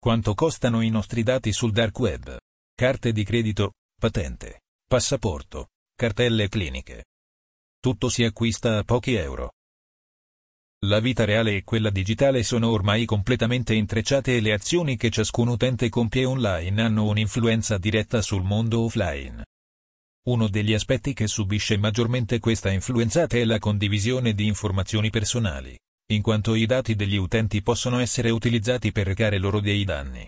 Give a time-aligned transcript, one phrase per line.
[0.00, 2.36] Quanto costano i nostri dati sul dark web?
[2.72, 7.06] Carte di credito, patente, passaporto, cartelle cliniche.
[7.80, 9.54] Tutto si acquista a pochi euro.
[10.86, 15.48] La vita reale e quella digitale sono ormai completamente intrecciate e le azioni che ciascun
[15.48, 19.44] utente compie online hanno un'influenza diretta sul mondo offline.
[20.28, 25.76] Uno degli aspetti che subisce maggiormente questa influenzata è la condivisione di informazioni personali
[26.10, 30.26] in quanto i dati degli utenti possono essere utilizzati per recare loro dei danni.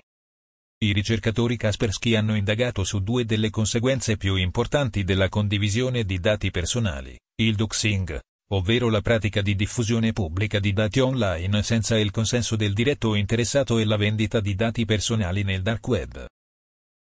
[0.83, 6.51] I ricercatori Kaspersky hanno indagato su due delle conseguenze più importanti della condivisione di dati
[6.51, 8.19] personali, il doxing,
[8.52, 13.79] ovvero la pratica di diffusione pubblica di dati online senza il consenso del diretto interessato
[13.79, 16.27] e la vendita di dati personali nel dark web.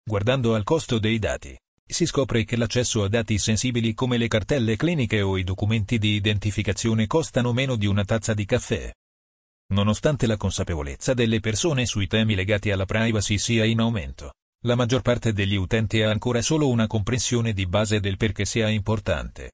[0.05, 1.57] Guardando al costo dei dati,
[1.89, 6.15] si scopre che l'accesso a dati sensibili come le cartelle cliniche o i documenti di
[6.15, 8.93] identificazione costano meno di una tazza di caffè.
[9.71, 14.33] Nonostante la consapevolezza delle persone sui temi legati alla privacy sia in aumento,
[14.65, 18.69] la maggior parte degli utenti ha ancora solo una comprensione di base del perché sia
[18.69, 19.53] importante.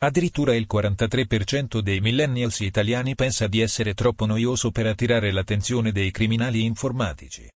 [0.00, 6.12] Addirittura il 43% dei millennials italiani pensa di essere troppo noioso per attirare l'attenzione dei
[6.12, 7.50] criminali informatici.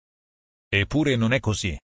[0.69, 1.77] Eppure non è così.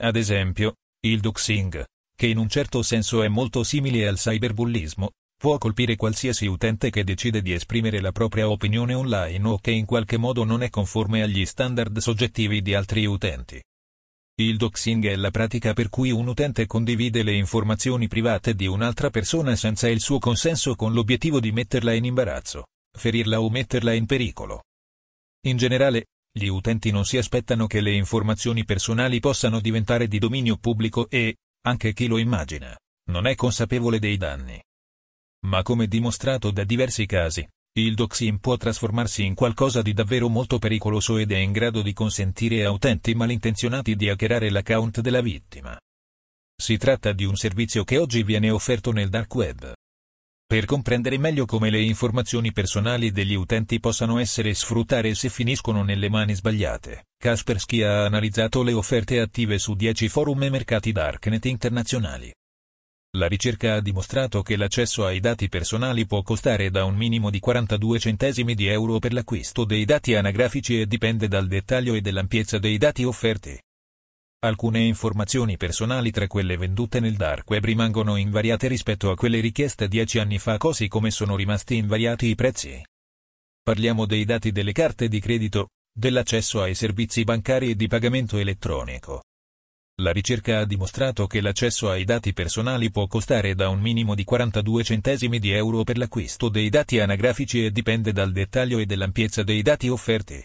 [0.00, 1.84] Ad esempio, il doxing,
[2.16, 7.04] che in un certo senso è molto simile al cyberbullismo, può colpire qualsiasi utente che
[7.04, 11.22] decide di esprimere la propria opinione online o che in qualche modo non è conforme
[11.22, 13.62] agli standard soggettivi di altri utenti.
[14.40, 19.10] Il doxing è la pratica per cui un utente condivide le informazioni private di un'altra
[19.10, 24.06] persona senza il suo consenso con l'obiettivo di metterla in imbarazzo, ferirla o metterla in
[24.06, 24.64] pericolo.
[25.46, 26.06] In generale,
[26.38, 31.36] gli utenti non si aspettano che le informazioni personali possano diventare di dominio pubblico e,
[31.66, 32.74] anche chi lo immagina,
[33.10, 34.62] non è consapevole dei danni.
[35.46, 37.46] Ma come dimostrato da diversi casi,
[37.78, 41.92] il doxing può trasformarsi in qualcosa di davvero molto pericoloso ed è in grado di
[41.92, 45.78] consentire a utenti malintenzionati di hackerare l'account della vittima.
[46.60, 49.72] Si tratta di un servizio che oggi viene offerto nel dark web.
[50.48, 56.08] Per comprendere meglio come le informazioni personali degli utenti possano essere sfruttate se finiscono nelle
[56.08, 62.32] mani sbagliate, Kaspersky ha analizzato le offerte attive su 10 forum e mercati darknet internazionali.
[63.18, 67.40] La ricerca ha dimostrato che l'accesso ai dati personali può costare da un minimo di
[67.40, 72.58] 42 centesimi di euro per l'acquisto dei dati anagrafici e dipende dal dettaglio e dell'ampiezza
[72.58, 73.60] dei dati offerti.
[74.40, 79.88] Alcune informazioni personali tra quelle vendute nel dark web rimangono invariate rispetto a quelle richieste
[79.88, 82.80] dieci anni fa così come sono rimasti invariati i prezzi.
[83.60, 89.24] Parliamo dei dati delle carte di credito, dell'accesso ai servizi bancari e di pagamento elettronico.
[90.02, 94.22] La ricerca ha dimostrato che l'accesso ai dati personali può costare da un minimo di
[94.22, 99.42] 42 centesimi di euro per l'acquisto dei dati anagrafici e dipende dal dettaglio e dell'ampiezza
[99.42, 100.40] dei dati offerti.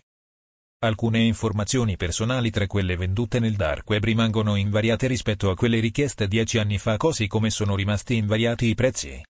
[0.84, 6.28] Alcune informazioni personali tra quelle vendute nel dark web rimangono invariate rispetto a quelle richieste
[6.28, 9.24] dieci anni fa così come sono rimasti invariati i prezzi.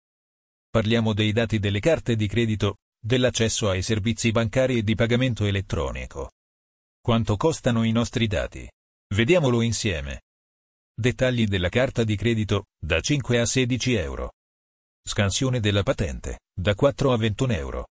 [0.69, 6.31] Parliamo dei dati delle carte di credito, dell'accesso ai servizi bancari e di pagamento elettronico.
[7.01, 8.72] Quanto costano i nostri dati?
[9.13, 10.22] Vediamolo insieme.
[10.97, 14.31] Dettagli della carta di credito, da 5 a 16 euro.
[15.06, 17.88] Scansione della patente, da 4 a 21 euro.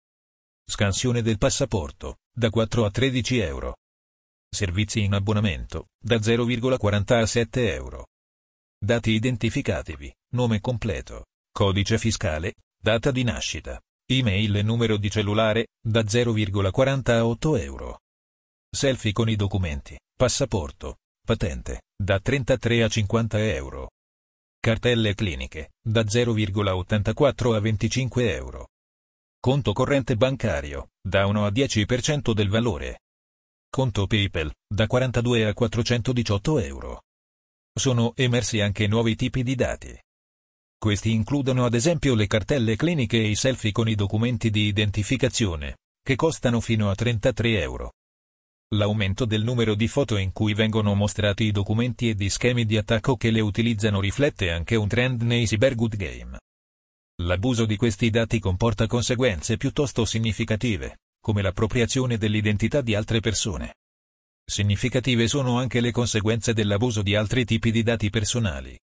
[0.65, 3.79] Scansione del passaporto, da 4 a 13 euro.
[4.49, 8.07] Servizi in abbonamento, da 0,40 a 7 euro.
[8.81, 16.03] Dati identificativi, nome completo, codice fiscale, data di nascita, email e numero di cellulare, da
[16.03, 17.99] 0,40 a 8 euro.
[18.71, 23.91] Selfie con i documenti, passaporto, patente, da 33 a 50 euro.
[24.61, 28.69] Cartelle cliniche, da 0,84 a 25 euro.
[29.41, 33.03] Conto corrente bancario, da 1 a 10% del valore.
[33.71, 37.03] Conto PayPal, da 42 a 418 euro.
[37.73, 39.97] Sono emersi anche nuovi tipi di dati.
[40.77, 45.77] Questi includono ad esempio le cartelle cliniche e i selfie con i documenti di identificazione,
[46.03, 47.93] che costano fino a 33 euro.
[48.75, 52.77] L'aumento del numero di foto in cui vengono mostrati i documenti e di schemi di
[52.77, 56.39] attacco che le utilizzano riflette anche un trend nei cybergood game.
[57.23, 63.75] L'abuso di questi dati comporta conseguenze piuttosto significative, come l'appropriazione dell'identità di altre persone.
[64.45, 68.79] Significative sono anche le conseguenze dell'abuso di altri tipi di dati personali.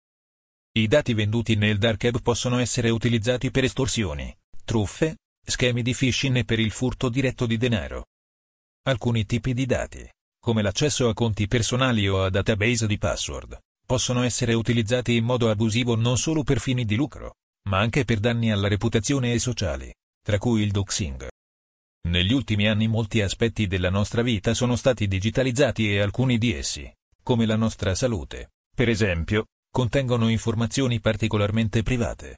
[0.73, 4.35] I dati venduti nel dark web possono essere utilizzati per estorsioni,
[4.65, 8.07] truffe, schemi di phishing e per il furto diretto di denaro.
[8.83, 10.05] Alcuni tipi di dati,
[10.41, 15.49] come l'accesso a conti personali o a database di password, possono essere utilizzati in modo
[15.49, 17.35] abusivo non solo per fini di lucro,
[17.69, 21.27] ma anche per danni alla reputazione e sociali, tra cui il doxing.
[22.07, 26.91] Negli ultimi anni molti aspetti della nostra vita sono stati digitalizzati e alcuni di essi,
[27.23, 32.37] come la nostra salute, per esempio, contengono informazioni particolarmente private.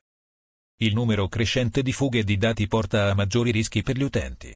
[0.79, 4.56] Il numero crescente di fughe di dati porta a maggiori rischi per gli utenti.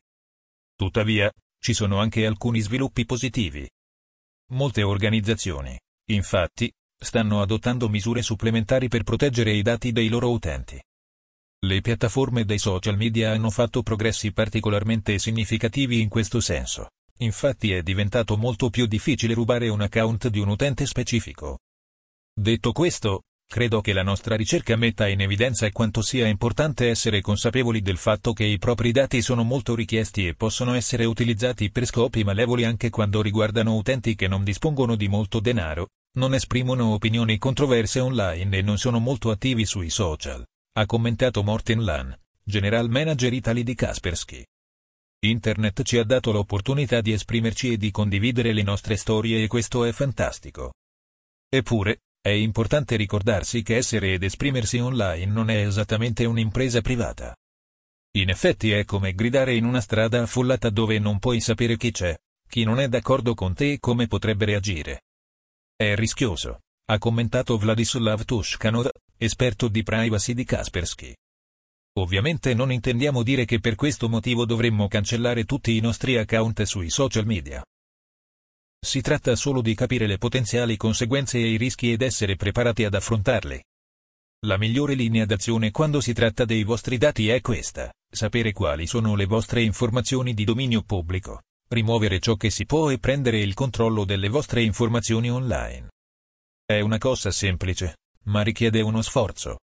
[0.75, 3.69] Tuttavia, ci sono anche alcuni sviluppi positivi.
[4.51, 5.77] Molte organizzazioni,
[6.09, 6.71] infatti,
[7.03, 10.79] stanno adottando misure supplementari per proteggere i dati dei loro utenti.
[11.63, 16.89] Le piattaforme dei social media hanno fatto progressi particolarmente significativi in questo senso.
[17.19, 21.59] Infatti è diventato molto più difficile rubare un account di un utente specifico.
[22.33, 27.81] Detto questo, credo che la nostra ricerca metta in evidenza quanto sia importante essere consapevoli
[27.81, 32.23] del fatto che i propri dati sono molto richiesti e possono essere utilizzati per scopi
[32.23, 37.99] malevoli anche quando riguardano utenti che non dispongono di molto denaro, non esprimono opinioni controverse
[37.99, 43.63] online e non sono molto attivi sui social, ha commentato Morten Lan, General Manager Italy
[43.63, 44.43] di Kaspersky.
[45.23, 49.85] Internet ci ha dato l'opportunità di esprimerci e di condividere le nostre storie e questo
[49.85, 50.73] è fantastico.
[51.47, 57.35] Eppure, è importante ricordarsi che essere ed esprimersi online non è esattamente un'impresa privata.
[58.17, 62.17] In effetti è come gridare in una strada affollata dove non puoi sapere chi c'è,
[62.49, 65.03] chi non è d'accordo con te e come potrebbe reagire.
[65.81, 66.59] È rischioso,
[66.91, 68.87] ha commentato Vladislav Tushkanov,
[69.17, 71.11] esperto di privacy di Kaspersky.
[71.97, 76.91] Ovviamente non intendiamo dire che per questo motivo dovremmo cancellare tutti i nostri account sui
[76.91, 77.65] social media.
[78.79, 82.93] Si tratta solo di capire le potenziali conseguenze e i rischi ed essere preparati ad
[82.93, 83.59] affrontarli.
[84.45, 89.15] La migliore linea d'azione quando si tratta dei vostri dati è questa, sapere quali sono
[89.15, 94.03] le vostre informazioni di dominio pubblico, rimuovere ciò che si può e prendere il controllo
[94.03, 95.89] delle vostre informazioni online.
[96.65, 99.59] È una cosa semplice, ma richiede uno sforzo.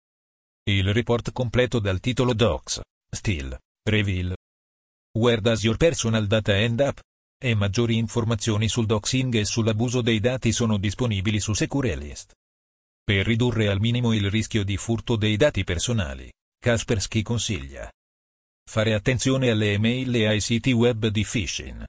[0.67, 3.57] Il report completo dal titolo Docs, Still,
[3.87, 4.35] Reveal.
[5.17, 6.99] Where does your personal data end up?
[7.37, 12.33] E maggiori informazioni sul doxing e sull'abuso dei dati sono disponibili su Securelist.
[13.03, 17.91] Per ridurre al minimo il rischio di furto dei dati personali, Kaspersky consiglia.
[18.67, 21.85] Fare attenzione alle email e ai siti web di phishing.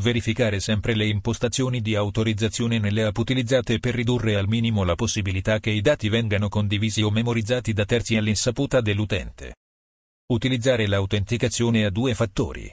[0.00, 5.58] Verificare sempre le impostazioni di autorizzazione nelle app utilizzate per ridurre al minimo la possibilità
[5.58, 9.56] che i dati vengano condivisi o memorizzati da terzi all'insaputa dell'utente.
[10.32, 12.72] Utilizzare l'autenticazione a due fattori.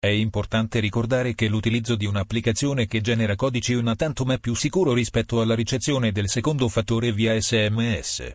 [0.00, 4.92] È importante ricordare che l'utilizzo di un'applicazione che genera codici una tantum è più sicuro
[4.92, 8.32] rispetto alla ricezione del secondo fattore via SMS.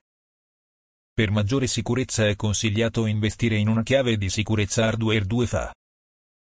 [1.13, 5.71] Per maggiore sicurezza è consigliato investire in una chiave di sicurezza hardware 2FA.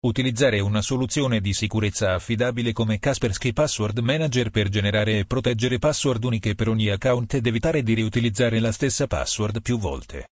[0.03, 6.23] Utilizzare una soluzione di sicurezza affidabile come Kaspersky Password Manager per generare e proteggere password
[6.23, 10.29] uniche per ogni account ed evitare di riutilizzare la stessa password più volte.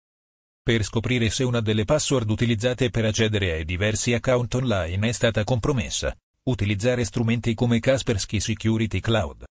[0.62, 5.44] Per scoprire se una delle password utilizzate per accedere ai diversi account online è stata
[5.44, 9.45] compromessa, utilizzare strumenti come Kaspersky Security Cloud.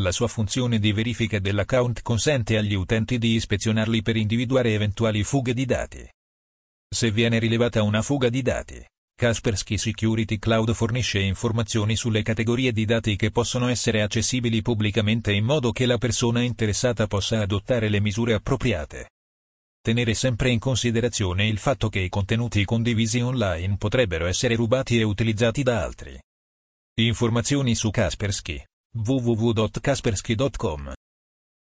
[0.00, 5.52] La sua funzione di verifica dell'account consente agli utenti di ispezionarli per individuare eventuali fughe
[5.52, 6.08] di dati.
[6.88, 8.82] Se viene rilevata una fuga di dati,
[9.18, 15.42] Kaspersky Security Cloud fornisce informazioni sulle categorie di dati che possono essere accessibili pubblicamente in
[15.42, 19.12] modo che la persona interessata possa adottare le misure appropriate.
[19.80, 25.02] Tenere sempre in considerazione il fatto che i contenuti condivisi online potrebbero essere rubati e
[25.02, 26.20] utilizzati da altri.
[26.98, 28.62] Informazioni su Kaspersky
[28.92, 30.92] www.kaspersky.com